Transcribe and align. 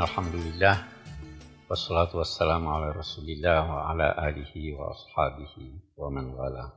Alhamdulillah. 0.00 0.80
Wassalatu 1.68 2.24
wassalamu 2.24 2.72
ala 2.72 2.88
rasulillah 2.96 3.68
wa 3.68 3.92
ala 3.92 4.16
alihi 4.16 4.72
wa 4.72 4.96
ashabihi 4.96 5.92
wa 5.92 6.08
man 6.08 6.32
wala. 6.32 6.72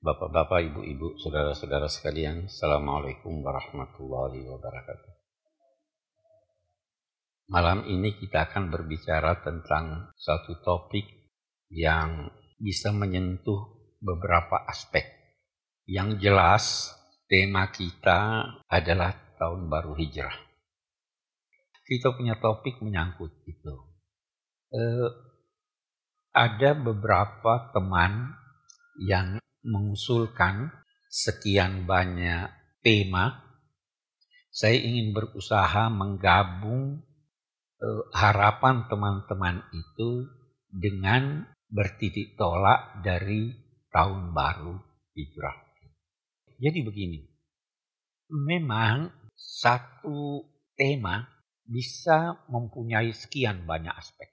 Bapak-bapak, 0.00 0.72
ibu-ibu, 0.72 1.20
saudara-saudara 1.20 1.84
sekalian 1.92 2.48
Assalamualaikum 2.48 3.44
warahmatullahi 3.44 4.48
wabarakatuh. 4.48 5.12
Malam 7.52 7.84
ini 7.92 8.16
kita 8.16 8.48
akan 8.48 8.72
berbicara 8.72 9.44
tentang 9.44 10.16
satu 10.16 10.56
topik 10.64 11.04
yang 11.68 12.32
bisa 12.56 12.88
menyentuh 12.88 13.92
beberapa 14.00 14.64
aspek. 14.64 15.04
Yang 15.84 16.24
jelas 16.24 16.64
tema 17.28 17.68
kita 17.68 18.48
adalah 18.64 19.12
tahun 19.36 19.68
baru 19.68 19.92
hijrah 19.92 20.45
kita 21.86 22.12
punya 22.18 22.34
topik 22.42 22.82
menyangkut 22.82 23.30
itu. 23.46 23.74
Eh, 24.74 25.08
ada 26.34 26.70
beberapa 26.74 27.70
teman 27.70 28.34
yang 28.98 29.38
mengusulkan 29.62 30.74
sekian 31.06 31.86
banyak 31.86 32.50
tema. 32.82 33.46
Saya 34.50 34.82
ingin 34.82 35.14
berusaha 35.14 35.86
menggabung 35.88 37.06
eh, 37.78 38.02
harapan 38.12 38.90
teman-teman 38.90 39.62
itu 39.70 40.26
dengan 40.66 41.46
bertitik 41.70 42.34
tolak 42.34 43.00
dari 43.06 43.54
tahun 43.94 44.34
baru 44.34 44.74
hijrah. 45.14 45.66
Jadi 46.56 46.78
begini, 46.88 47.20
memang 48.32 49.12
satu 49.36 50.40
tema 50.72 51.35
bisa 51.66 52.46
mempunyai 52.46 53.10
sekian 53.10 53.66
banyak 53.66 53.92
aspek. 53.92 54.30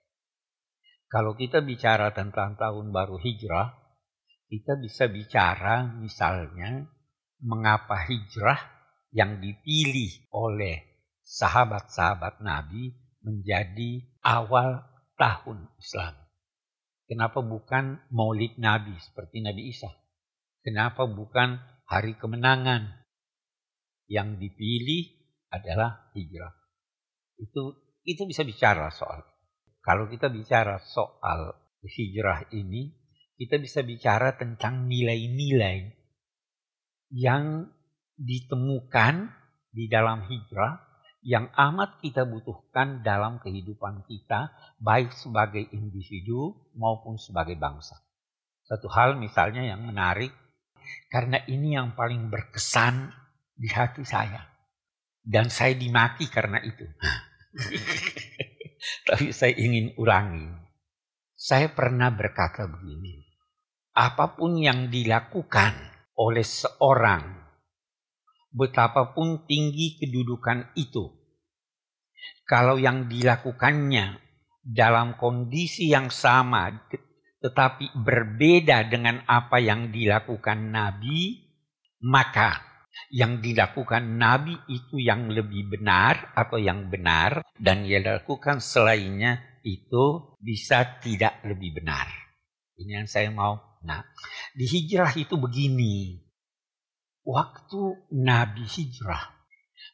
Kalau 1.09 1.37
kita 1.37 1.61
bicara 1.61 2.09
tentang 2.09 2.57
tahun 2.57 2.89
baru 2.89 3.21
hijrah, 3.21 3.69
kita 4.49 4.77
bisa 4.81 5.05
bicara 5.09 5.85
misalnya 5.97 6.89
mengapa 7.41 8.05
hijrah 8.05 8.57
yang 9.13 9.37
dipilih 9.37 10.29
oleh 10.33 10.81
sahabat-sahabat 11.21 12.41
Nabi 12.41 12.93
menjadi 13.21 14.01
awal 14.25 14.81
tahun 15.17 15.69
Islam. 15.77 16.17
Kenapa 17.05 17.45
bukan 17.45 18.01
maulid 18.09 18.57
Nabi 18.57 18.97
seperti 18.97 19.45
Nabi 19.45 19.69
Isa? 19.69 19.91
Kenapa 20.65 21.05
bukan 21.05 21.61
hari 21.85 22.17
kemenangan? 22.17 23.05
Yang 24.09 24.49
dipilih 24.49 25.03
adalah 25.53 26.09
hijrah. 26.17 26.62
Itu 27.37 27.77
itu 28.03 28.27
bisa 28.27 28.43
bicara 28.43 28.91
soal. 28.91 29.23
Kalau 29.83 30.07
kita 30.07 30.31
bicara 30.31 30.79
soal 30.79 31.55
hijrah 31.83 32.47
ini, 32.55 32.91
kita 33.35 33.59
bisa 33.59 33.83
bicara 33.83 34.35
tentang 34.39 34.87
nilai-nilai 34.87 35.91
yang 37.11 37.67
ditemukan 38.15 39.27
di 39.73 39.89
dalam 39.89 40.23
hijrah 40.29 40.79
yang 41.23 41.47
amat 41.55 42.03
kita 42.03 42.27
butuhkan 42.27 42.99
dalam 43.01 43.39
kehidupan 43.39 44.03
kita 44.07 44.51
baik 44.79 45.15
sebagai 45.15 45.63
individu 45.71 46.51
maupun 46.75 47.15
sebagai 47.15 47.55
bangsa. 47.55 47.95
Satu 48.63 48.91
hal 48.91 49.15
misalnya 49.19 49.63
yang 49.63 49.83
menarik 49.83 50.31
karena 51.07 51.39
ini 51.47 51.79
yang 51.79 51.95
paling 51.95 52.27
berkesan 52.27 53.11
di 53.55 53.71
hati 53.71 54.03
saya 54.03 54.52
dan 55.23 55.47
saya 55.47 55.73
dimaki 55.73 56.27
karena 56.27 56.59
itu. 56.59 56.83
Tapi 59.07 59.31
saya 59.31 59.55
ingin 59.55 59.95
ulangi. 59.95 60.51
Saya 61.33 61.71
pernah 61.71 62.11
berkata 62.11 62.67
begini. 62.67 63.23
Apa 63.95 64.35
pun 64.35 64.59
yang 64.59 64.91
dilakukan 64.91 65.75
oleh 66.19 66.43
seorang, 66.43 67.23
betapapun 68.51 69.47
tinggi 69.47 70.01
kedudukan 70.01 70.73
itu, 70.75 71.13
kalau 72.43 72.75
yang 72.75 73.07
dilakukannya 73.07 74.19
dalam 74.63 75.15
kondisi 75.19 75.91
yang 75.91 76.09
sama, 76.09 76.71
tetapi 77.43 77.91
berbeda 77.91 78.87
dengan 78.87 79.21
apa 79.27 79.59
yang 79.59 79.91
dilakukan 79.91 80.71
Nabi, 80.71 81.43
maka 82.07 82.72
yang 83.09 83.41
dilakukan 83.41 84.17
Nabi 84.17 84.53
itu 84.69 85.01
yang 85.01 85.29
lebih 85.29 85.69
benar 85.77 86.33
atau 86.33 86.57
yang 86.57 86.89
benar 86.89 87.41
dan 87.57 87.85
yang 87.85 88.05
dilakukan 88.05 88.61
selainnya 88.61 89.41
itu 89.63 90.35
bisa 90.37 90.99
tidak 90.99 91.41
lebih 91.45 91.81
benar. 91.81 92.05
Ini 92.77 93.03
yang 93.03 93.09
saya 93.09 93.31
mau. 93.31 93.79
Nah, 93.83 94.03
di 94.55 94.65
hijrah 94.65 95.13
itu 95.15 95.35
begini. 95.39 96.19
Waktu 97.23 98.11
Nabi 98.19 98.67
hijrah 98.67 99.31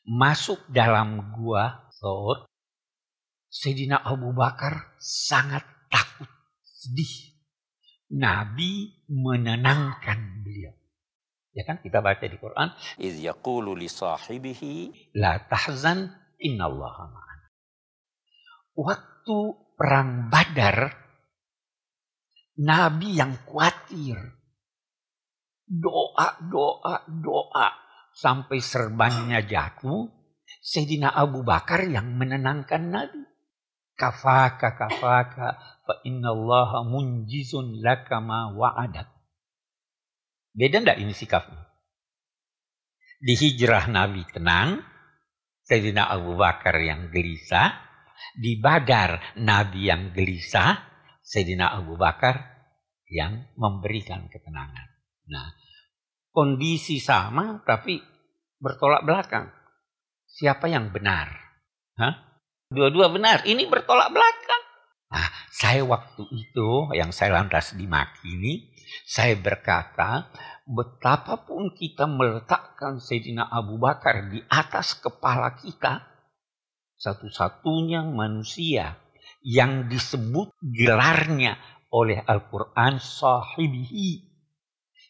masuk 0.10 0.66
dalam 0.74 1.36
gua 1.38 1.86
Thor, 2.02 2.50
Sayyidina 3.50 4.02
Abu 4.02 4.34
Bakar 4.34 4.98
sangat 4.98 5.66
takut, 5.90 6.30
sedih. 6.66 7.38
Nabi 8.10 9.06
menenangkan. 9.06 10.39
Ya 11.54 11.66
kan 11.66 11.82
kita 11.82 12.00
baca 12.00 12.26
di 12.26 12.38
Quran. 12.38 12.70
Iz 13.02 13.18
yaqulu 13.18 13.74
li 13.74 13.90
sahibihi 13.90 14.74
la 15.18 15.42
tahzan 15.50 16.14
innallaha 16.38 17.04
ma'ana. 17.10 17.48
Waktu 18.78 19.38
perang 19.76 20.30
Badar 20.30 21.10
Nabi 22.60 23.16
yang 23.16 23.40
khawatir. 23.48 24.20
Doa, 25.64 26.28
doa, 26.44 27.08
doa. 27.08 27.68
Sampai 28.12 28.60
serbannya 28.60 29.40
jatuh. 29.48 30.12
Sayyidina 30.60 31.14
Abu 31.14 31.48
Bakar 31.48 31.88
yang 31.88 32.20
menenangkan 32.20 32.84
Nabi. 32.92 33.22
Kafaka, 33.96 34.76
kafaka, 34.80 35.60
fa 35.60 35.94
inna 36.08 36.32
allaha 36.32 36.88
munjizun 36.88 37.84
laka 37.84 38.24
ma 38.24 38.52
wa'adak. 38.52 39.19
Beda 40.60 40.84
enggak 40.84 41.00
ini 41.00 41.16
sikapnya? 41.16 41.72
Di 43.24 43.32
hijrah 43.32 43.88
Nabi 43.88 44.28
tenang, 44.28 44.84
Sayyidina 45.64 46.12
Abu 46.12 46.36
Bakar 46.36 46.76
yang 46.84 47.08
gelisah, 47.16 47.80
di 48.36 48.60
Badar 48.60 49.40
Nabi 49.40 49.88
yang 49.88 50.12
gelisah, 50.12 50.76
Sayyidina 51.24 51.72
Abu 51.80 51.96
Bakar 51.96 52.60
yang 53.08 53.56
memberikan 53.56 54.28
ketenangan. 54.28 54.88
Nah, 55.32 55.48
kondisi 56.36 57.00
sama 57.00 57.64
tapi 57.64 58.04
bertolak 58.60 59.08
belakang. 59.08 59.48
Siapa 60.28 60.68
yang 60.68 60.92
benar? 60.92 61.32
Hah? 61.96 62.44
Dua-dua 62.68 63.08
benar. 63.08 63.48
Ini 63.48 63.64
bertolak 63.66 64.12
belakang. 64.12 64.64
Nah, 65.10 65.30
saya 65.50 65.82
waktu 65.88 66.22
itu 66.30 66.94
yang 66.94 67.10
saya 67.10 67.42
lantas 67.42 67.74
dimaki 67.74 68.30
ini, 68.30 68.69
saya 69.06 69.36
berkata, 69.38 70.30
betapapun 70.70 71.74
kita 71.74 72.06
meletakkan 72.06 73.02
Sayyidina 73.02 73.50
Abu 73.50 73.82
Bakar 73.82 74.30
di 74.30 74.42
atas 74.46 74.98
kepala 74.98 75.58
kita, 75.58 76.06
satu-satunya 77.00 78.06
manusia 78.06 79.00
yang 79.42 79.88
disebut 79.88 80.52
gelarnya 80.62 81.58
oleh 81.90 82.22
Al-Quran 82.22 83.02
sahibihi. 83.02 84.30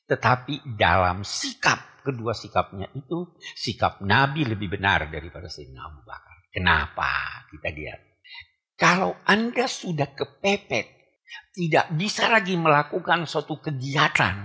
Tetapi 0.08 0.80
dalam 0.80 1.22
sikap, 1.22 2.02
kedua 2.02 2.34
sikapnya 2.34 2.90
itu, 2.96 3.36
sikap 3.54 4.02
Nabi 4.02 4.48
lebih 4.48 4.80
benar 4.80 5.12
daripada 5.12 5.52
Sayyidina 5.52 5.82
Abu 5.86 6.02
Bakar. 6.08 6.38
Kenapa? 6.50 7.46
Kita 7.52 7.70
lihat. 7.70 8.00
Kalau 8.80 9.12
Anda 9.28 9.68
sudah 9.68 10.16
kepepet, 10.16 10.99
tidak 11.54 11.92
bisa 11.94 12.30
lagi 12.30 12.56
melakukan 12.56 13.26
suatu 13.26 13.60
kegiatan, 13.60 14.36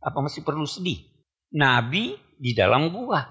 apa 0.00 0.18
masih 0.20 0.40
perlu 0.40 0.64
sedih? 0.64 1.04
Nabi 1.56 2.16
di 2.38 2.56
dalam 2.56 2.88
gua. 2.94 3.26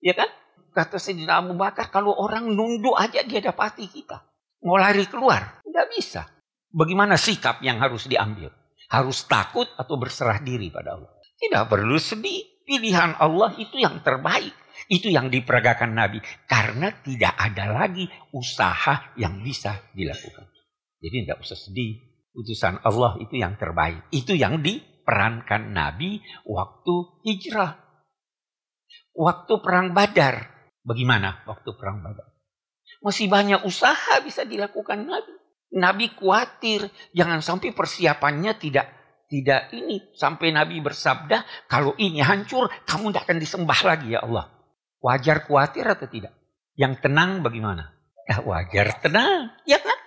Ya 0.00 0.16
kan? 0.16 0.30
Kata 0.70 1.02
Sayyidina 1.02 1.42
Abu 1.42 1.58
Bakar, 1.58 1.90
kalau 1.90 2.14
orang 2.14 2.46
nunduk 2.46 2.94
aja 2.94 3.26
dia 3.26 3.42
dapati 3.42 3.90
kita. 3.90 4.22
Mau 4.62 4.78
lari 4.78 5.02
keluar, 5.10 5.60
tidak 5.66 5.86
bisa. 5.90 6.22
Bagaimana 6.70 7.18
sikap 7.18 7.58
yang 7.60 7.82
harus 7.82 8.06
diambil? 8.06 8.54
Harus 8.86 9.26
takut 9.26 9.66
atau 9.74 9.98
berserah 9.98 10.38
diri 10.38 10.70
pada 10.70 10.94
Allah? 10.94 11.10
Tidak 11.40 11.64
perlu 11.66 11.98
sedih. 11.98 12.62
Pilihan 12.62 13.18
Allah 13.18 13.50
itu 13.58 13.82
yang 13.82 13.98
terbaik. 14.06 14.54
Itu 14.86 15.10
yang 15.10 15.26
diperagakan 15.26 15.90
Nabi. 15.90 16.22
Karena 16.46 16.94
tidak 17.02 17.34
ada 17.34 17.66
lagi 17.74 18.06
usaha 18.30 19.10
yang 19.18 19.42
bisa 19.42 19.74
dilakukan. 19.90 20.46
Jadi 21.02 21.16
tidak 21.26 21.42
usah 21.42 21.58
sedih. 21.58 22.09
Utusan 22.34 22.78
Allah 22.86 23.18
itu 23.18 23.38
yang 23.38 23.58
terbaik. 23.58 24.06
Itu 24.14 24.38
yang 24.38 24.62
diperankan 24.62 25.74
Nabi 25.74 26.22
waktu 26.46 26.94
hijrah. 27.26 27.78
Waktu 29.14 29.52
perang 29.60 29.92
badar. 29.92 30.46
Bagaimana 30.80 31.44
waktu 31.44 31.70
perang 31.76 32.00
badar? 32.00 32.30
Masih 33.02 33.26
banyak 33.26 33.66
usaha 33.66 34.20
bisa 34.22 34.46
dilakukan 34.46 35.06
Nabi. 35.06 35.34
Nabi 35.70 36.10
khawatir 36.10 36.90
jangan 37.14 37.38
sampai 37.38 37.70
persiapannya 37.70 38.58
tidak 38.58 38.90
tidak 39.30 39.70
ini 39.70 40.10
sampai 40.18 40.50
Nabi 40.50 40.82
bersabda 40.82 41.70
kalau 41.70 41.94
ini 42.02 42.18
hancur 42.18 42.66
kamu 42.82 43.14
tidak 43.14 43.22
akan 43.30 43.38
disembah 43.38 43.80
lagi 43.86 44.18
ya 44.18 44.26
Allah. 44.26 44.50
Wajar 44.98 45.46
khawatir 45.46 45.86
atau 45.86 46.10
tidak? 46.10 46.34
Yang 46.74 47.06
tenang 47.06 47.40
bagaimana? 47.46 47.94
Ya 48.26 48.42
wajar 48.42 48.98
tenang, 48.98 49.54
ya 49.64 49.78
kan? 49.78 49.99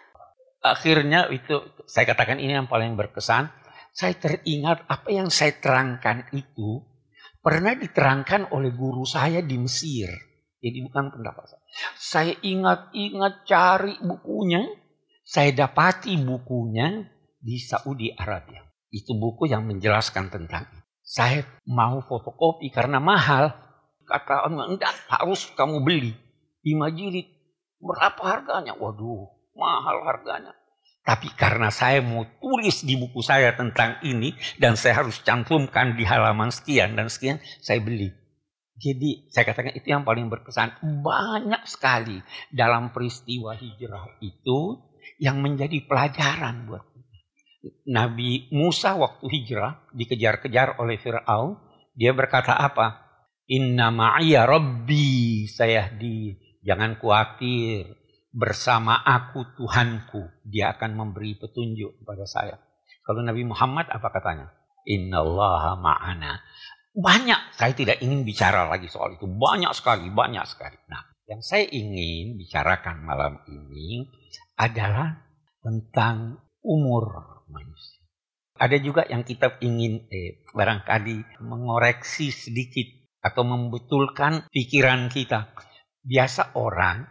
Akhirnya 0.64 1.28
itu 1.28 1.60
saya 1.84 2.08
katakan 2.16 2.40
ini 2.40 2.56
yang 2.56 2.72
paling 2.72 2.96
berkesan. 2.96 3.52
Saya 3.92 4.16
teringat 4.16 4.88
apa 4.88 5.12
yang 5.12 5.28
saya 5.28 5.54
terangkan 5.60 6.32
itu 6.32 6.82
pernah 7.44 7.76
diterangkan 7.76 8.56
oleh 8.56 8.72
guru 8.72 9.04
saya 9.04 9.44
di 9.44 9.60
Mesir. 9.60 10.08
Jadi 10.64 10.80
bukan 10.88 11.12
pendapat 11.12 11.44
saya. 11.52 11.64
Saya 12.00 12.34
ingat-ingat 12.40 13.44
cari 13.44 14.00
bukunya. 14.00 14.64
Saya 15.28 15.52
dapati 15.52 16.16
bukunya 16.24 17.12
di 17.44 17.60
Saudi 17.60 18.16
Arabia. 18.16 18.64
Itu 18.88 19.20
buku 19.20 19.52
yang 19.52 19.68
menjelaskan 19.68 20.32
tentang 20.32 20.64
itu. 20.72 20.80
Saya 21.04 21.44
mau 21.68 22.00
fotokopi 22.00 22.72
karena 22.72 23.04
mahal. 23.04 23.52
Kata 24.08 24.48
enggak 24.48 24.96
harus 25.12 25.52
kamu 25.60 25.84
beli. 25.84 26.16
Di 26.64 26.72
Majid. 26.80 27.28
Berapa 27.84 28.24
harganya? 28.24 28.80
Waduh, 28.80 29.43
mahal 29.54 30.06
harganya. 30.06 30.54
Tapi 31.04 31.28
karena 31.36 31.68
saya 31.68 32.00
mau 32.00 32.24
tulis 32.40 32.88
di 32.88 32.96
buku 32.96 33.20
saya 33.20 33.52
tentang 33.60 34.00
ini 34.08 34.32
dan 34.56 34.80
saya 34.80 35.04
harus 35.04 35.20
cantumkan 35.20 36.00
di 36.00 36.08
halaman 36.08 36.48
sekian 36.48 36.96
dan 36.96 37.12
sekian, 37.12 37.44
saya 37.60 37.84
beli. 37.84 38.08
Jadi 38.80 39.28
saya 39.28 39.44
katakan 39.52 39.76
itu 39.76 39.92
yang 39.92 40.08
paling 40.08 40.32
berkesan. 40.32 40.80
Banyak 41.04 41.68
sekali 41.68 42.24
dalam 42.56 42.96
peristiwa 42.96 43.52
hijrah 43.52 44.16
itu 44.24 44.80
yang 45.20 45.44
menjadi 45.44 45.84
pelajaran 45.84 46.72
buat 46.72 46.84
Nabi 47.88 48.52
Musa 48.56 48.96
waktu 48.96 49.28
hijrah 49.28 49.88
dikejar-kejar 49.92 50.80
oleh 50.80 51.00
Fir'aun. 51.00 51.60
Dia 51.96 52.16
berkata 52.16 52.56
apa? 52.56 53.04
Inna 53.52 53.92
ma'iyya 53.92 54.48
rabbi 54.48 55.46
saya 55.52 55.92
di 55.92 56.32
jangan 56.64 56.96
khawatir 56.96 58.03
bersama 58.34 58.98
aku 59.06 59.54
Tuhanku 59.54 60.42
dia 60.42 60.74
akan 60.74 60.98
memberi 60.98 61.38
petunjuk 61.38 62.02
kepada 62.02 62.26
saya. 62.26 62.58
Kalau 63.06 63.22
Nabi 63.22 63.46
Muhammad 63.46 63.94
apa 63.94 64.10
katanya? 64.10 64.50
Inna 64.90 65.22
Allah 65.22 65.78
ma'ana. 65.80 66.42
Banyak, 66.94 67.58
saya 67.58 67.74
tidak 67.74 68.02
ingin 68.02 68.26
bicara 68.26 68.70
lagi 68.70 68.90
soal 68.90 69.16
itu. 69.18 69.26
Banyak 69.26 69.72
sekali, 69.74 70.10
banyak 70.14 70.46
sekali. 70.46 70.78
Nah, 70.90 71.02
yang 71.30 71.42
saya 71.42 71.66
ingin 71.66 72.38
bicarakan 72.38 73.02
malam 73.02 73.42
ini 73.50 74.06
adalah 74.60 75.24
tentang 75.64 76.44
umur 76.62 77.40
manusia. 77.50 78.04
Ada 78.60 78.78
juga 78.78 79.08
yang 79.10 79.26
kita 79.26 79.58
ingin 79.66 80.06
eh, 80.14 80.46
barangkali 80.54 81.42
mengoreksi 81.42 82.30
sedikit 82.30 82.86
atau 83.24 83.42
membetulkan 83.48 84.46
pikiran 84.54 85.10
kita. 85.10 85.50
Biasa 86.04 86.60
orang 86.60 87.08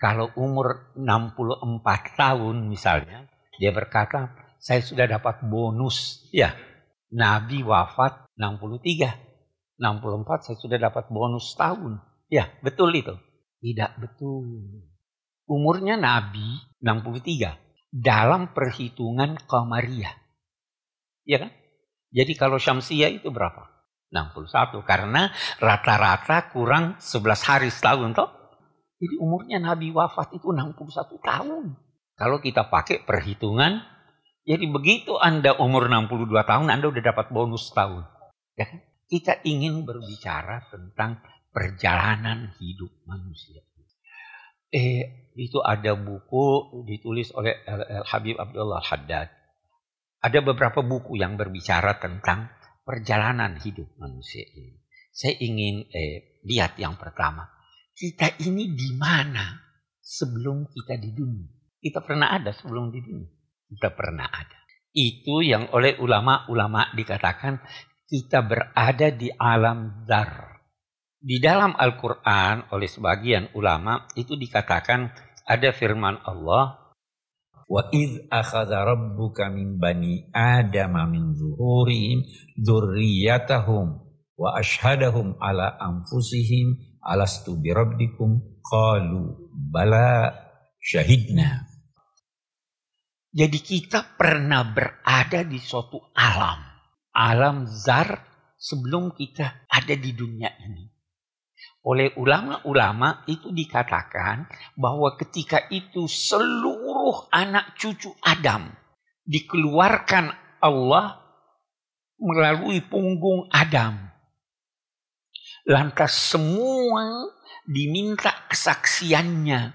kalau 0.00 0.32
umur 0.40 0.96
64 0.96 2.16
tahun 2.16 2.56
misalnya, 2.64 3.28
dia 3.60 3.68
berkata, 3.68 4.32
saya 4.56 4.80
sudah 4.80 5.04
dapat 5.04 5.44
bonus. 5.44 6.24
Ya, 6.32 6.56
Nabi 7.12 7.60
wafat 7.60 8.32
63. 8.32 9.76
64 9.76 10.44
saya 10.48 10.56
sudah 10.56 10.78
dapat 10.80 11.12
bonus 11.12 11.52
tahun. 11.52 12.00
Ya, 12.32 12.48
betul 12.64 12.96
itu. 12.96 13.12
Tidak 13.60 14.00
betul. 14.00 14.88
Umurnya 15.44 16.00
Nabi 16.00 16.56
63 16.80 17.92
dalam 17.92 18.56
perhitungan 18.56 19.36
Qamariyah. 19.36 20.16
Ya 21.28 21.44
kan? 21.44 21.52
Jadi 22.08 22.32
kalau 22.40 22.56
Syamsiyah 22.56 23.12
itu 23.12 23.28
berapa? 23.28 23.68
61 24.10 24.80
karena 24.82 25.30
rata-rata 25.60 26.50
kurang 26.50 26.96
11 26.98 27.46
hari 27.46 27.68
setahun 27.68 28.16
toh. 28.16 28.39
Jadi 29.00 29.16
umurnya 29.16 29.56
Nabi 29.56 29.90
wafat 29.96 30.36
itu 30.36 30.52
61 30.52 31.16
tahun. 31.24 31.64
Kalau 32.20 32.36
kita 32.44 32.68
pakai 32.68 33.00
perhitungan, 33.08 33.80
jadi 34.44 34.68
begitu 34.68 35.16
Anda 35.16 35.56
umur 35.56 35.88
62 35.88 36.28
tahun, 36.44 36.68
Anda 36.68 36.92
udah 36.92 37.02
dapat 37.02 37.32
bonus 37.32 37.72
tahun. 37.72 38.04
Ya 38.60 38.68
kan? 38.68 38.84
Kita 39.08 39.40
ingin 39.42 39.88
berbicara 39.88 40.68
tentang 40.68 41.24
perjalanan 41.50 42.52
hidup 42.60 42.92
manusia. 43.08 43.64
Eh, 44.70 45.34
itu 45.34 45.58
ada 45.58 45.98
buku 45.98 46.78
ditulis 46.86 47.34
oleh 47.34 47.58
Al 47.66 48.06
Habib 48.06 48.38
Abdullah 48.38 48.78
Haddad. 48.78 49.28
Ada 50.22 50.38
beberapa 50.46 50.84
buku 50.86 51.18
yang 51.18 51.34
berbicara 51.34 51.98
tentang 51.98 52.54
perjalanan 52.86 53.58
hidup 53.58 53.90
manusia 53.98 54.46
ini. 54.46 54.78
Saya 55.10 55.34
ingin 55.42 55.90
eh, 55.90 56.38
lihat 56.46 56.78
yang 56.78 56.94
pertama. 56.94 57.50
Kita 58.00 58.32
ini 58.40 58.72
di 58.72 58.96
mana 58.96 59.60
sebelum 60.00 60.64
kita 60.72 60.96
di 60.96 61.12
dunia? 61.12 61.52
Kita 61.76 62.00
pernah 62.00 62.32
ada 62.32 62.48
sebelum 62.48 62.88
di 62.88 63.04
dunia? 63.04 63.28
Kita 63.68 63.92
pernah 63.92 64.24
ada. 64.24 64.56
Itu 64.96 65.44
yang 65.44 65.68
oleh 65.76 66.00
ulama-ulama 66.00 66.96
dikatakan 66.96 67.60
kita 68.08 68.40
berada 68.40 69.12
di 69.12 69.28
alam 69.36 70.08
zar 70.08 70.64
di 71.20 71.36
dalam 71.44 71.76
Al-Quran 71.76 72.72
oleh 72.72 72.88
sebagian 72.88 73.52
ulama 73.52 74.08
itu 74.16 74.32
dikatakan 74.40 75.12
ada 75.44 75.68
firman 75.76 76.16
Allah 76.24 76.80
Wa 77.70 77.86
iz 77.94 78.18
akhadha 78.26 78.82
rabbuka 78.82 79.46
min 79.46 79.78
bani 79.78 80.26
adama 80.34 81.06
min 81.06 81.38
zuhurihim 81.38 82.26
dzurriyyatahum 82.58 83.86
wa 84.34 84.58
ashhadahum 84.58 85.38
ala 85.38 85.78
anfusihim 85.78 86.89
alastu 87.04 87.56
bi 87.56 87.72
rabbikum? 87.72 88.60
Qalu 88.60 89.50
bala 89.72 90.30
syahidna. 90.80 91.66
Jadi 93.30 93.58
kita 93.62 94.18
pernah 94.18 94.66
berada 94.66 95.46
di 95.46 95.58
suatu 95.62 96.00
alam. 96.18 96.58
Alam 97.14 97.66
zar 97.66 98.10
sebelum 98.58 99.14
kita 99.14 99.70
ada 99.70 99.94
di 99.94 100.10
dunia 100.12 100.50
ini. 100.66 100.90
Oleh 101.80 102.12
ulama-ulama 102.20 103.24
itu 103.24 103.48
dikatakan 103.54 104.44
bahwa 104.76 105.16
ketika 105.16 105.64
itu 105.72 106.04
seluruh 106.04 107.32
anak 107.32 107.72
cucu 107.80 108.12
Adam 108.20 108.68
dikeluarkan 109.24 110.58
Allah 110.60 111.22
melalui 112.20 112.84
punggung 112.84 113.48
Adam. 113.48 114.09
Lantas 115.70 116.34
semua 116.34 117.30
diminta 117.62 118.34
kesaksiannya. 118.50 119.70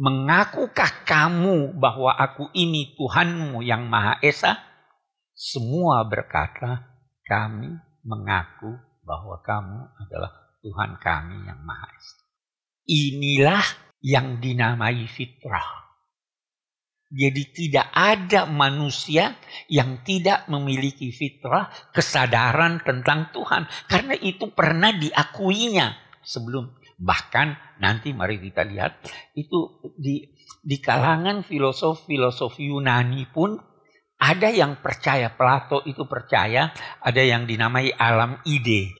Mengakukah 0.00 1.04
kamu 1.04 1.76
bahwa 1.76 2.16
aku 2.16 2.48
ini 2.56 2.96
Tuhanmu 2.96 3.60
yang 3.60 3.92
Maha 3.92 4.16
Esa? 4.24 4.56
Semua 5.36 6.00
berkata, 6.08 6.96
kami 7.28 7.68
mengaku 8.08 8.72
bahwa 9.04 9.36
kamu 9.44 9.80
adalah 10.00 10.32
Tuhan 10.64 10.96
kami 10.96 11.44
yang 11.44 11.60
Maha 11.60 11.88
Esa. 11.92 12.24
Inilah 12.88 13.64
yang 14.00 14.40
dinamai 14.40 15.04
fitrah. 15.12 15.87
Jadi 17.08 17.42
tidak 17.56 17.88
ada 17.88 18.44
manusia 18.44 19.32
yang 19.72 20.04
tidak 20.04 20.44
memiliki 20.52 21.08
fitrah, 21.08 21.72
kesadaran 21.88 22.84
tentang 22.84 23.32
Tuhan. 23.32 23.64
Karena 23.88 24.12
itu 24.20 24.52
pernah 24.52 24.92
diakuinya 24.92 25.96
sebelum. 26.20 26.76
Bahkan 27.00 27.80
nanti 27.80 28.12
mari 28.12 28.36
kita 28.42 28.66
lihat 28.66 29.00
itu 29.32 29.80
di, 29.96 30.28
di 30.60 30.76
kalangan 30.84 31.46
filosof-filosof 31.46 32.60
Yunani 32.60 33.24
pun 33.30 33.56
ada 34.18 34.50
yang 34.50 34.82
percaya, 34.82 35.30
Plato 35.30 35.86
itu 35.86 36.04
percaya, 36.10 36.74
ada 37.00 37.22
yang 37.22 37.46
dinamai 37.46 37.94
alam 37.94 38.42
ide 38.44 38.98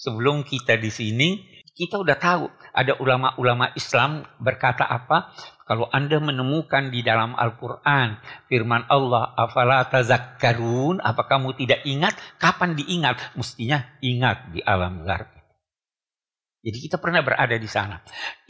sebelum 0.00 0.40
kita 0.48 0.80
di 0.80 0.88
sini, 0.88 1.28
kita 1.80 1.96
udah 1.96 2.16
tahu 2.20 2.52
ada 2.76 2.92
ulama-ulama 3.00 3.72
Islam 3.72 4.20
berkata 4.36 4.84
apa? 4.84 5.32
Kalau 5.64 5.88
Anda 5.88 6.20
menemukan 6.20 6.92
di 6.92 7.00
dalam 7.00 7.32
Al-Quran 7.32 8.20
firman 8.52 8.84
Allah, 8.92 9.32
afala 9.32 9.88
tazakkarun, 9.88 11.00
apa 11.00 11.24
kamu 11.24 11.56
tidak 11.56 11.80
ingat? 11.88 12.20
Kapan 12.36 12.76
diingat? 12.76 13.32
Mestinya 13.32 13.80
ingat 14.04 14.52
di 14.52 14.60
alam 14.60 15.08
zar. 15.08 15.40
Jadi 16.60 16.76
kita 16.76 17.00
pernah 17.00 17.24
berada 17.24 17.56
di 17.56 17.64
sana. 17.64 17.96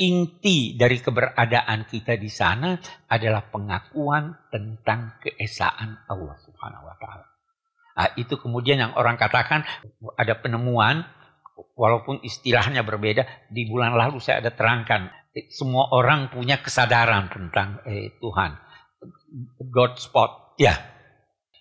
Inti 0.02 0.74
dari 0.74 0.98
keberadaan 0.98 1.86
kita 1.86 2.18
di 2.18 2.26
sana 2.26 2.74
adalah 3.06 3.46
pengakuan 3.46 4.50
tentang 4.50 5.22
keesaan 5.22 6.10
Allah 6.10 6.34
Subhanahu 6.42 6.90
wa 6.90 6.96
taala. 6.98 7.26
Nah, 7.94 8.10
itu 8.18 8.34
kemudian 8.40 8.82
yang 8.82 8.92
orang 8.98 9.14
katakan 9.14 9.62
ada 10.18 10.34
penemuan 10.40 11.06
walaupun 11.74 12.22
istilahnya 12.24 12.84
berbeda, 12.86 13.48
di 13.50 13.68
bulan 13.68 13.96
lalu 13.96 14.18
saya 14.22 14.44
ada 14.44 14.52
terangkan 14.52 15.10
semua 15.50 15.94
orang 15.94 16.30
punya 16.34 16.58
kesadaran 16.58 17.30
tentang 17.30 17.78
eh, 17.86 18.18
Tuhan. 18.18 18.58
God 19.70 19.94
spot, 20.02 20.58
ya. 20.58 20.74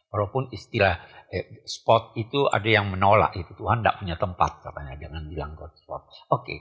Walaupun 0.10 0.50
istilah 0.50 0.98
eh, 1.30 1.62
spot 1.70 2.18
itu 2.18 2.50
ada 2.50 2.66
yang 2.66 2.90
menolak 2.90 3.38
itu 3.38 3.54
Tuhan 3.54 3.86
tidak 3.86 4.02
punya 4.02 4.16
tempat 4.18 4.52
katanya 4.66 4.94
jangan 4.98 5.24
bilang 5.30 5.52
God 5.54 5.74
spot. 5.78 6.02
Oke. 6.34 6.44
Okay. 6.44 6.60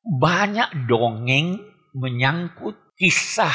Banyak 0.00 0.90
dongeng 0.90 1.60
menyangkut 1.94 2.98
kisah 2.98 3.54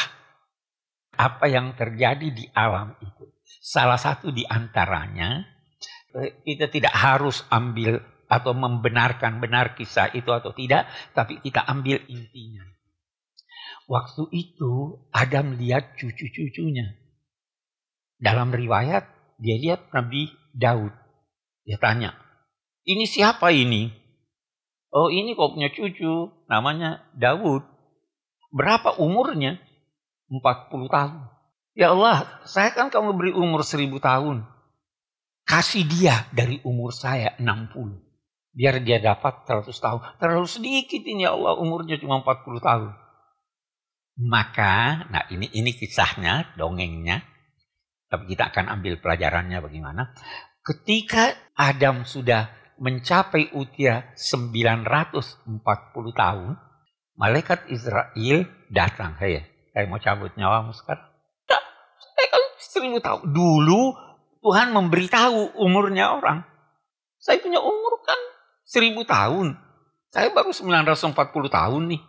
apa 1.15 1.45
yang 1.51 1.75
terjadi 1.75 2.27
di 2.31 2.47
alam 2.55 2.95
itu. 3.03 3.27
Salah 3.59 3.99
satu 3.99 4.31
di 4.31 4.47
antaranya 4.47 5.43
eh, 6.15 6.39
kita 6.47 6.71
tidak 6.71 6.95
harus 6.95 7.43
ambil 7.51 7.99
atau 8.25 8.57
membenarkan 8.57 9.37
benar 9.37 9.77
kisah 9.77 10.09
itu 10.13 10.29
atau 10.33 10.51
tidak, 10.51 10.89
tapi 11.13 11.37
kita 11.41 11.61
ambil 11.65 12.01
intinya. 12.09 12.65
Waktu 13.85 14.33
itu 14.33 15.05
Adam 15.13 15.61
lihat 15.61 15.93
cucu-cucunya. 15.97 16.97
Dalam 18.17 18.49
riwayat 18.49 19.05
dia 19.37 19.55
lihat 19.61 19.93
Nabi 19.93 20.33
Daud. 20.55 20.93
Dia 21.65 21.77
tanya, 21.81 22.13
ini 22.85 23.05
siapa 23.05 23.49
ini? 23.53 23.89
Oh 24.93 25.09
ini 25.09 25.33
kok 25.33 25.57
punya 25.57 25.69
cucu, 25.73 26.29
namanya 26.49 27.03
Daud. 27.13 27.65
Berapa 28.53 28.97
umurnya? 29.01 29.59
40 30.29 30.89
tahun. 30.89 31.21
Ya 31.75 31.91
Allah, 31.91 32.41
saya 32.47 32.71
kan 32.71 32.87
kamu 32.87 33.13
beri 33.19 33.31
umur 33.35 33.61
1000 33.61 33.99
tahun. 33.99 34.47
Kasih 35.45 35.85
dia 35.85 36.25
dari 36.33 36.63
umur 36.65 36.89
saya 36.89 37.37
60 37.37 38.04
biar 38.55 38.79
dia 38.81 39.03
dapat 39.03 39.43
100 39.43 39.67
tahun. 39.75 39.99
Terlalu 40.17 40.47
sedikit 40.47 41.03
ini 41.03 41.27
ya 41.27 41.35
Allah 41.35 41.59
umurnya 41.59 41.99
cuma 41.99 42.23
40 42.23 42.63
tahun. 42.63 42.91
Maka, 44.15 45.05
nah 45.11 45.27
ini 45.27 45.51
ini 45.51 45.75
kisahnya, 45.75 46.55
dongengnya. 46.55 47.19
Tapi 48.07 48.31
kita 48.31 48.47
akan 48.47 48.79
ambil 48.79 48.95
pelajarannya 49.03 49.59
bagaimana. 49.59 50.15
Ketika 50.63 51.35
Adam 51.59 52.07
sudah 52.07 52.47
mencapai 52.79 53.51
usia 53.51 54.15
940 54.15 55.51
tahun, 56.15 56.55
malaikat 57.19 57.67
Israel 57.67 58.47
datang. 58.71 59.19
Hei, 59.19 59.43
saya 59.75 59.85
mau 59.91 59.99
cabut 59.99 60.31
nyawamu 60.39 60.71
sekarang. 60.71 61.11
Tak, 61.43 61.61
saya 62.15 62.27
kan 62.31 62.43
seribu 62.59 62.97
tahun. 63.03 63.21
Dulu 63.35 63.81
Tuhan 64.39 64.71
memberitahu 64.71 65.59
umurnya 65.59 66.15
orang. 66.15 66.47
Saya 67.19 67.41
punya 67.41 67.57
umur 67.57 67.84
Seribu 68.65 69.05
tahun. 69.05 69.53
Saya 70.09 70.33
baru 70.33 70.49
940 70.49 71.13
tahun 71.53 71.83
nih. 71.93 72.01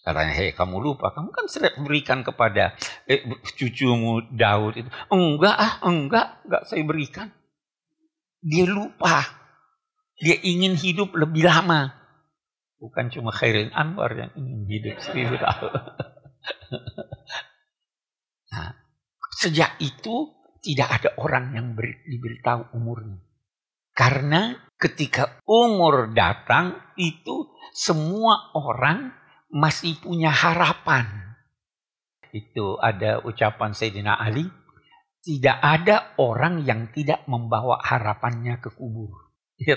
Katanya, 0.00 0.32
hei 0.32 0.50
kamu 0.56 0.80
lupa, 0.80 1.12
kamu 1.12 1.28
kan 1.28 1.44
sudah 1.44 1.76
berikan 1.84 2.24
kepada 2.24 2.72
eh, 3.04 3.20
cucumu 3.54 4.24
Daud 4.32 4.80
itu. 4.80 4.88
Enggak 5.12 5.56
ah, 5.60 5.74
enggak, 5.84 6.40
enggak 6.48 6.62
saya 6.66 6.82
berikan. 6.82 7.28
Dia 8.40 8.64
lupa. 8.64 9.28
Dia 10.16 10.40
ingin 10.40 10.74
hidup 10.74 11.12
lebih 11.14 11.44
lama. 11.44 11.92
Bukan 12.80 13.12
cuma 13.12 13.28
Khairin 13.28 13.76
Anwar 13.76 14.16
yang 14.16 14.32
ingin 14.40 14.64
hidup 14.72 14.96
seribu 15.04 15.36
tahun. 15.36 15.68
nah, 18.56 18.72
sejak 19.36 19.76
itu 19.84 20.32
tidak 20.64 20.88
ada 21.00 21.10
orang 21.20 21.52
yang 21.52 21.76
beri, 21.76 21.92
diberitahu 22.08 22.72
umurnya. 22.72 23.20
Karena 24.00 24.56
ketika 24.80 25.44
umur 25.44 26.16
datang 26.16 26.80
itu 26.96 27.52
semua 27.76 28.48
orang 28.56 29.12
masih 29.52 30.00
punya 30.00 30.32
harapan. 30.32 31.36
Itu 32.32 32.80
ada 32.80 33.20
ucapan 33.20 33.76
Sayyidina 33.76 34.16
Ali, 34.16 34.48
tidak 35.20 35.60
ada 35.60 36.16
orang 36.16 36.64
yang 36.64 36.88
tidak 36.96 37.28
membawa 37.28 37.76
harapannya 37.84 38.56
ke 38.56 38.72
kubur. 38.72 39.12
Ya 39.60 39.76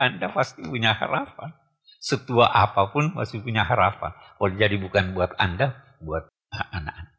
Anda 0.00 0.32
pasti 0.32 0.64
punya 0.64 0.96
harapan. 0.96 1.52
Setua 2.00 2.48
apa 2.48 2.88
pun 2.88 3.12
masih 3.12 3.44
punya 3.44 3.60
harapan. 3.68 4.16
Oh, 4.40 4.48
jadi 4.48 4.80
bukan 4.80 5.12
buat 5.12 5.36
Anda, 5.36 5.76
buat 6.00 6.32
anak-anak. 6.48 7.12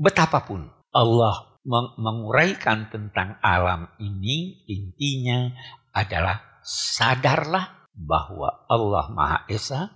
Betapapun 0.00 0.72
Allah 0.88 1.53
menguraikan 1.64 2.92
tentang 2.92 3.40
alam 3.40 3.88
ini 3.96 4.68
intinya 4.68 5.48
adalah 5.96 6.60
sadarlah 6.60 7.88
bahwa 7.96 8.68
Allah 8.68 9.06
Maha 9.14 9.38
Esa, 9.48 9.88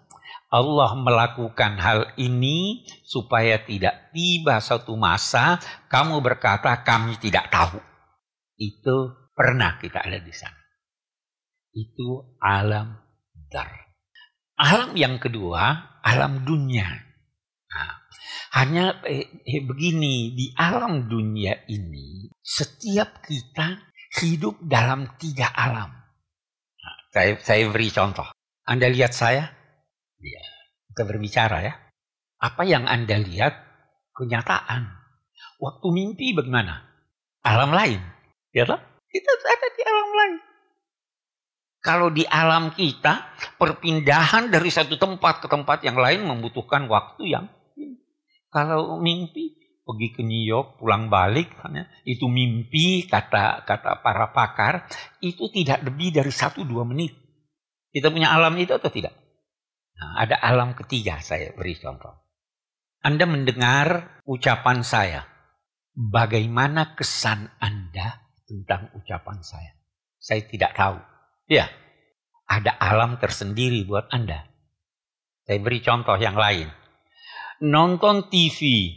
Allah 0.48 0.96
melakukan 0.96 1.76
hal 1.76 2.00
ini 2.16 2.88
supaya 3.04 3.60
tidak 3.60 4.16
tiba 4.16 4.64
satu 4.64 4.96
masa 4.96 5.60
kamu 5.92 6.24
berkata 6.24 6.72
kami 6.86 7.20
tidak 7.20 7.52
tahu. 7.52 7.76
Itu 8.56 9.28
pernah 9.36 9.76
kita 9.76 10.00
ada 10.00 10.16
di 10.16 10.32
sana. 10.32 10.56
Itu 11.76 12.40
alam 12.40 12.96
dar. 13.52 13.70
Alam 14.58 14.96
yang 14.96 15.20
kedua, 15.20 16.00
alam 16.00 16.42
dunia. 16.42 16.90
Nah, 17.68 17.97
hanya 18.56 19.04
eh, 19.04 19.28
eh, 19.44 19.60
begini, 19.60 20.32
di 20.32 20.46
alam 20.56 21.04
dunia 21.06 21.68
ini, 21.68 22.32
setiap 22.40 23.20
kita 23.20 23.92
hidup 24.24 24.56
dalam 24.64 25.16
tiga 25.20 25.52
alam. 25.52 25.92
Nah, 26.80 26.96
saya, 27.12 27.36
saya 27.44 27.68
beri 27.68 27.92
contoh. 27.92 28.24
Anda 28.64 28.88
lihat 28.88 29.12
saya? 29.12 29.52
Ya, 30.18 30.44
kita 30.92 31.02
berbicara 31.04 31.60
ya. 31.64 31.74
Apa 32.40 32.64
yang 32.64 32.88
Anda 32.88 33.20
lihat? 33.20 33.54
Kenyataan. 34.16 34.90
Waktu 35.62 35.86
mimpi 35.94 36.34
bagaimana? 36.34 36.88
Alam 37.44 37.70
lain. 37.70 38.00
Ya? 38.50 38.64
Kita 39.08 39.30
ada 39.44 39.68
di 39.72 39.82
alam 39.86 40.08
lain. 40.10 40.34
Kalau 41.78 42.08
di 42.10 42.26
alam 42.26 42.74
kita, 42.74 43.38
perpindahan 43.56 44.50
dari 44.50 44.68
satu 44.68 44.98
tempat 44.98 45.40
ke 45.40 45.46
tempat 45.46 45.86
yang 45.86 45.94
lain 45.94 46.26
membutuhkan 46.26 46.90
waktu 46.90 47.38
yang 47.38 47.46
kalau 48.48 48.96
mimpi 49.00 49.58
pergi 49.88 50.08
ke 50.12 50.20
New 50.20 50.44
York 50.44 50.76
pulang 50.76 51.08
balik 51.08 51.56
itu 52.04 52.28
mimpi 52.28 53.08
kata 53.08 53.64
kata 53.64 54.04
para 54.04 54.36
pakar 54.36 54.84
itu 55.24 55.48
tidak 55.48 55.80
lebih 55.80 56.12
dari 56.12 56.28
satu 56.28 56.60
dua 56.64 56.84
menit. 56.84 57.16
Kita 57.88 58.12
punya 58.12 58.36
alam 58.36 58.52
itu 58.60 58.76
atau 58.76 58.92
tidak? 58.92 59.16
Nah, 59.96 60.20
ada 60.20 60.36
alam 60.44 60.76
ketiga 60.76 61.24
saya 61.24 61.56
beri 61.56 61.72
contoh. 61.80 62.12
Anda 63.00 63.24
mendengar 63.24 64.20
ucapan 64.28 64.84
saya. 64.84 65.24
Bagaimana 65.98 66.94
kesan 66.94 67.50
Anda 67.58 68.22
tentang 68.46 68.94
ucapan 68.94 69.42
saya? 69.42 69.72
Saya 70.20 70.46
tidak 70.46 70.76
tahu. 70.78 71.00
Ya, 71.50 71.66
ada 72.46 72.76
alam 72.78 73.18
tersendiri 73.18 73.82
buat 73.88 74.06
Anda. 74.12 74.46
Saya 75.42 75.58
beri 75.58 75.80
contoh 75.82 76.14
yang 76.20 76.36
lain 76.38 76.68
nonton 77.64 78.26
TV. 78.30 78.92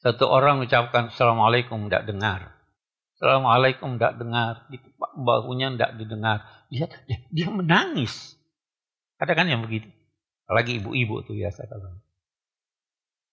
Satu 0.00 0.26
orang 0.32 0.64
ucapkan 0.64 1.12
Assalamualaikum 1.12 1.86
tidak 1.86 2.08
dengar. 2.08 2.40
Assalamualaikum 3.16 4.00
tidak 4.00 4.16
dengar. 4.16 4.52
Di 4.72 4.80
bahunya 4.98 5.76
tidak 5.76 5.92
didengar. 6.00 6.38
Dia, 6.72 6.88
dia, 7.04 7.18
dia 7.28 7.48
menangis. 7.52 8.38
Kan 9.20 9.46
yang 9.46 9.60
begitu. 9.60 9.92
Apalagi 10.48 10.80
ibu-ibu 10.80 11.20
tuh 11.22 11.36
biasa 11.36 11.68
kalau. 11.68 12.00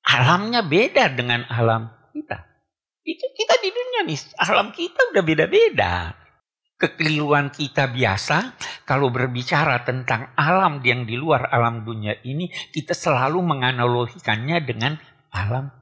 Alamnya 0.04 0.62
beda 0.64 1.16
dengan 1.16 1.48
alam 1.48 1.88
kita. 2.12 2.44
Itu 3.08 3.26
kita 3.32 3.56
di 3.64 3.70
dunia 3.72 4.02
nih. 4.04 4.20
Alam 4.44 4.76
kita 4.76 5.16
udah 5.16 5.24
beda-beda 5.24 6.27
kekeliruan 6.78 7.50
kita 7.50 7.90
biasa 7.90 8.54
kalau 8.86 9.10
berbicara 9.10 9.82
tentang 9.82 10.32
alam 10.38 10.80
yang 10.86 11.10
di 11.10 11.18
luar 11.18 11.50
alam 11.50 11.82
dunia 11.82 12.22
ini 12.22 12.48
kita 12.70 12.94
selalu 12.94 13.42
menganalogikannya 13.42 14.58
dengan 14.62 14.94
alam. 15.34 15.74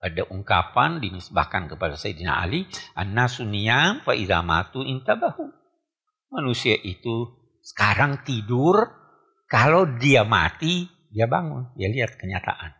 Ada 0.00 0.32
ungkapan 0.32 0.96
dinisbahkan 1.04 1.68
kepada 1.76 1.92
Sayyidina 1.92 2.40
Ali 2.40 2.64
an-nasuniyam 2.96 4.00
fa 4.00 4.16
matu 4.40 4.80
intabahu. 4.80 5.52
Manusia 6.32 6.78
itu 6.80 7.28
sekarang 7.60 8.24
tidur 8.24 8.88
kalau 9.44 9.84
dia 10.00 10.24
mati 10.24 10.88
dia 11.10 11.28
bangun 11.28 11.74
dia 11.76 11.90
lihat 11.92 12.16
kenyataan. 12.16 12.72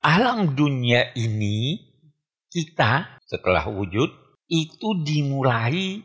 Alam 0.00 0.56
dunia 0.56 1.12
ini 1.12 1.76
kita 2.48 3.20
setelah 3.28 3.68
wujud 3.68 4.08
itu 4.48 4.88
dimulai 5.04 6.00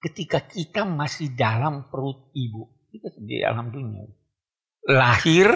ketika 0.00 0.40
kita 0.42 0.88
masih 0.88 1.36
dalam 1.36 1.92
perut 1.92 2.32
ibu. 2.32 2.66
Kita 2.90 3.14
di 3.22 3.38
alam 3.44 3.70
dunia. 3.70 4.02
Lahir, 4.90 5.54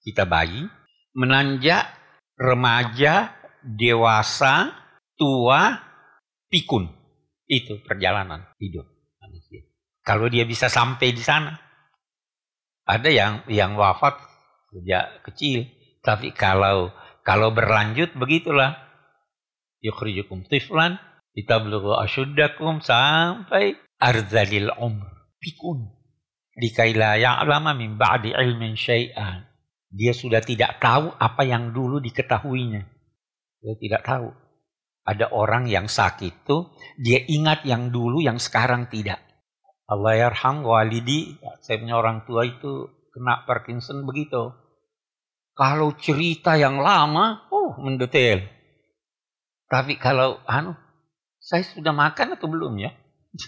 kita 0.00 0.24
bayi, 0.24 0.64
menanjak, 1.12 1.92
remaja, 2.38 3.36
dewasa, 3.60 4.72
tua, 5.18 5.76
pikun. 6.48 6.88
Itu 7.44 7.82
perjalanan 7.84 8.48
hidup 8.62 8.86
manusia. 9.20 9.60
Kalau 10.00 10.30
dia 10.32 10.48
bisa 10.48 10.70
sampai 10.70 11.12
di 11.12 11.20
sana. 11.20 11.52
Ada 12.88 13.10
yang 13.12 13.32
yang 13.50 13.76
wafat 13.76 14.16
sejak 14.72 15.20
kecil. 15.28 15.68
Tapi 16.00 16.32
kalau 16.32 16.94
kalau 17.26 17.52
berlanjut 17.52 18.16
begitulah. 18.16 18.88
Yukhrijukum 19.80 20.44
tiflan, 20.44 21.00
belu 21.34 21.94
asyuddakum 21.96 22.82
sampai 22.82 23.78
arzalil 24.00 24.72
umr. 24.76 25.08
Pikun. 25.40 25.88
Dikaila 26.60 27.16
ya'lama 27.16 27.72
min 27.72 27.96
ba'di 27.96 28.36
ilmin 28.36 28.76
syai'an. 28.76 29.48
Dia 29.90 30.12
sudah 30.12 30.44
tidak 30.44 30.78
tahu 30.78 31.10
apa 31.16 31.42
yang 31.42 31.72
dulu 31.72 31.98
diketahuinya. 31.98 32.82
Dia 33.64 33.74
tidak 33.80 34.02
tahu. 34.04 34.28
Ada 35.02 35.32
orang 35.32 35.66
yang 35.66 35.88
sakit 35.88 36.44
tuh, 36.44 36.76
dia 37.00 37.24
ingat 37.24 37.64
yang 37.64 37.88
dulu 37.88 38.20
yang 38.20 38.36
sekarang 38.36 38.92
tidak. 38.92 39.18
Allah 39.90 40.28
yarham 40.28 40.62
walidi, 40.62 41.40
saya 41.64 41.82
punya 41.82 41.98
orang 41.98 42.22
tua 42.22 42.46
itu 42.46 42.86
kena 43.10 43.42
Parkinson 43.42 44.06
begitu. 44.06 44.54
Kalau 45.56 45.96
cerita 45.98 46.54
yang 46.54 46.78
lama, 46.78 47.50
oh 47.50 47.74
mendetail. 47.82 48.46
Tapi 49.66 49.98
kalau 49.98 50.38
anu, 50.46 50.78
saya 51.50 51.66
sudah 51.66 51.90
makan 51.90 52.38
atau 52.38 52.46
belum 52.46 52.78
ya? 52.78 52.94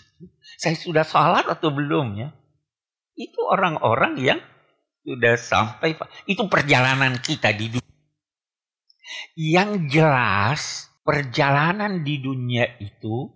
saya 0.63 0.75
sudah 0.75 1.07
sholat 1.07 1.47
atau 1.47 1.71
belum 1.71 2.19
ya? 2.19 2.35
Itu 3.15 3.47
orang-orang 3.47 4.19
yang 4.19 4.41
sudah 5.07 5.39
sampai. 5.39 5.95
Itu 6.27 6.51
perjalanan 6.51 7.23
kita 7.23 7.55
di 7.55 7.79
dunia. 7.79 7.95
Yang 9.39 9.71
jelas 9.95 10.63
perjalanan 11.07 12.03
di 12.03 12.19
dunia 12.19 12.67
itu 12.83 13.31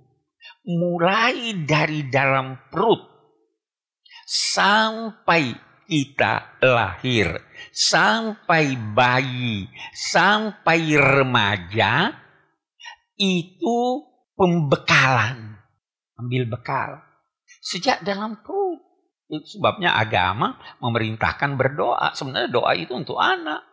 mulai 0.67 1.63
dari 1.63 2.11
dalam 2.11 2.59
perut 2.67 3.07
sampai 4.27 5.55
kita 5.87 6.59
lahir, 6.59 7.39
sampai 7.71 8.75
bayi, 8.75 9.71
sampai 9.95 10.99
remaja, 10.99 12.11
itu 13.15 14.03
pembekalan. 14.37 15.59
Ambil 16.17 16.49
bekal. 16.49 17.03
Sejak 17.61 18.05
dalam 18.05 18.41
perut. 18.41 18.81
Itu 19.27 19.59
sebabnya 19.59 19.99
agama 19.99 20.55
memerintahkan 20.79 21.59
berdoa. 21.59 22.15
Sebenarnya 22.15 22.49
doa 22.53 22.73
itu 22.79 22.95
untuk 22.95 23.19
anak. 23.19 23.67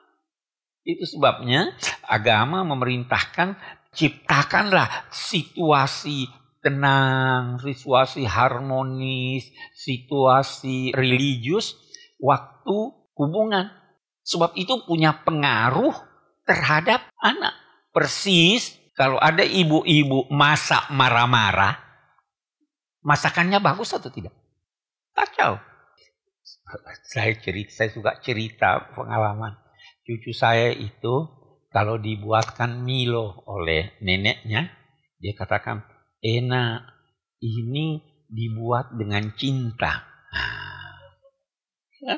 Itu 0.83 1.05
sebabnya 1.07 1.77
agama 2.03 2.65
memerintahkan 2.67 3.55
ciptakanlah 3.93 5.07
situasi 5.13 6.27
tenang, 6.59 7.61
situasi 7.61 8.25
harmonis, 8.25 9.47
situasi 9.77 10.91
religius 10.91 11.77
waktu 12.17 12.91
hubungan. 13.15 13.69
Sebab 14.23 14.55
itu 14.55 14.83
punya 14.87 15.21
pengaruh 15.21 15.93
terhadap 16.47 17.07
anak. 17.19 17.53
Persis 17.93 18.82
kalau 18.93 19.17
ada 19.17 19.41
ibu-ibu 19.41 20.29
masak 20.29 20.93
marah-marah, 20.93 21.81
masakannya 23.01 23.57
bagus 23.57 23.93
atau 23.93 24.13
tidak? 24.13 24.33
Kacau. 25.13 25.57
Saya 27.05 27.37
cerita, 27.37 27.71
saya 27.73 27.89
suka 27.93 28.17
cerita 28.21 28.93
pengalaman. 28.93 29.57
Cucu 30.05 30.33
saya 30.33 30.73
itu 30.73 31.25
kalau 31.73 31.97
dibuatkan 31.97 32.85
Milo 32.85 33.41
oleh 33.49 33.97
neneknya, 34.01 34.69
dia 35.17 35.33
katakan, 35.33 35.81
enak, 36.21 36.85
ini 37.41 38.01
dibuat 38.29 38.93
dengan 38.93 39.33
cinta. 39.33 40.05
Nah, 40.33 41.01
ya? 42.01 42.17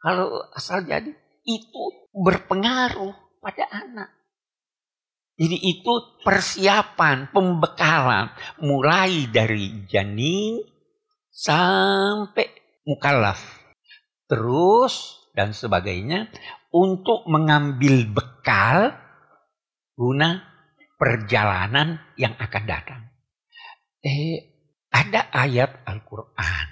Kalau 0.00 0.52
asal 0.52 0.84
jadi, 0.84 1.12
itu 1.48 1.82
berpengaruh 2.12 3.40
pada 3.40 3.64
anak. 3.72 4.21
Jadi 5.42 5.58
itu 5.58 6.22
persiapan, 6.22 7.34
pembekalan. 7.34 8.30
Mulai 8.62 9.26
dari 9.26 9.82
janin 9.90 10.62
sampai 11.34 12.46
mukallaf. 12.86 13.42
Terus 14.30 15.18
dan 15.34 15.50
sebagainya 15.50 16.30
untuk 16.70 17.26
mengambil 17.26 18.06
bekal 18.06 18.94
guna 19.98 20.46
perjalanan 20.94 21.98
yang 22.14 22.38
akan 22.38 22.62
datang. 22.62 23.02
Eh, 23.98 24.46
ada 24.94 25.26
ayat 25.34 25.82
Al-Quran 25.90 26.68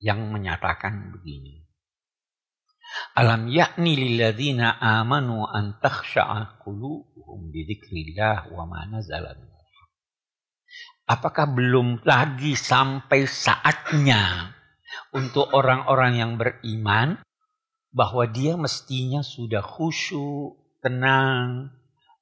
yang 0.00 0.32
menyatakan 0.32 1.12
begini. 1.12 1.63
Alam 3.14 3.50
yakni 3.50 3.94
lilladzina 3.98 4.78
amanu 4.78 5.46
an 5.46 5.78
takhsha'a 5.78 6.62
qulubuhum 6.62 7.50
bi 7.50 7.66
dzikrillah 7.66 8.50
wa 8.54 8.64
ma 8.66 8.86
nazala 8.86 9.34
Apakah 11.04 11.52
belum 11.52 12.00
lagi 12.02 12.56
sampai 12.56 13.28
saatnya 13.28 14.54
untuk 15.12 15.52
orang-orang 15.52 16.12
yang 16.16 16.32
beriman 16.40 17.20
bahwa 17.92 18.24
dia 18.26 18.56
mestinya 18.56 19.20
sudah 19.20 19.60
khusyuk, 19.60 20.56
tenang, 20.80 21.70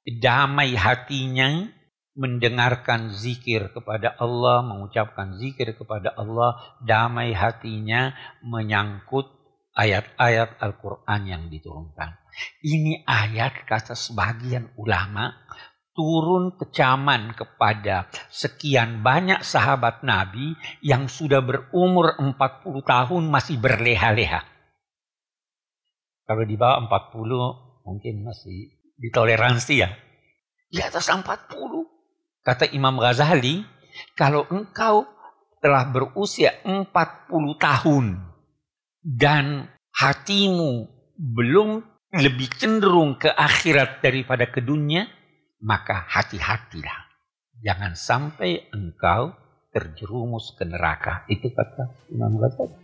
damai 0.05 0.75
hatinya 0.75 1.71
mendengarkan 2.13 3.09
zikir 3.09 3.73
kepada 3.73 4.13
Allah, 4.21 4.61
mengucapkan 4.61 5.33
zikir 5.41 5.73
kepada 5.73 6.13
Allah, 6.13 6.77
damai 6.85 7.33
hatinya 7.33 8.13
menyangkut 8.45 9.42
ayat-ayat 9.73 10.61
Al-Quran 10.61 11.21
yang 11.25 11.43
diturunkan. 11.49 12.09
Ini 12.61 13.05
ayat 13.05 13.65
kata 13.65 13.93
sebagian 13.93 14.73
ulama 14.77 15.33
turun 15.93 16.57
kecaman 16.57 17.37
kepada 17.37 18.09
sekian 18.33 19.05
banyak 19.05 19.45
sahabat 19.45 20.01
Nabi 20.01 20.57
yang 20.81 21.05
sudah 21.05 21.45
berumur 21.45 22.17
40 22.17 22.33
tahun 22.81 23.23
masih 23.29 23.61
berleha-leha. 23.61 24.41
Kalau 26.25 26.43
di 26.49 26.57
bawah 26.57 26.89
40 26.89 27.85
mungkin 27.85 28.25
masih 28.25 28.73
ditoleransi 28.97 29.75
ya. 29.77 29.89
Di 30.73 30.81
atas 30.81 31.05
40. 31.05 31.21
Kata 32.41 32.65
Imam 32.73 32.97
Ghazali, 32.97 33.61
kalau 34.17 34.49
engkau 34.49 35.05
telah 35.61 35.85
berusia 35.87 36.57
40 36.65 36.89
tahun 37.61 38.32
dan 39.03 39.67
hatimu 39.91 40.87
belum 41.19 41.83
lebih 42.15 42.49
cenderung 42.55 43.19
ke 43.19 43.29
akhirat 43.29 43.99
daripada 43.99 44.47
ke 44.47 44.63
dunia, 44.63 45.05
maka 45.61 46.07
hati-hatilah. 46.07 47.11
Jangan 47.63 47.93
sampai 47.95 48.71
engkau 48.71 49.35
terjerumus 49.73 50.53
ke 50.55 50.63
neraka. 50.63 51.27
Itu 51.27 51.51
kata 51.51 51.89
Imam 52.11 52.37
Ghazali. 52.37 52.77